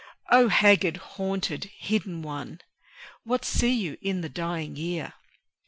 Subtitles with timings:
[0.31, 2.59] O haggard, haunted, hidden One
[3.23, 5.13] What see you in the dying year?